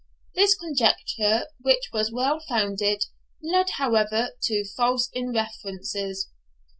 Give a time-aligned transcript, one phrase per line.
[0.33, 3.05] This conjecture, which was well founded,
[3.43, 6.27] led, however, to false inferences.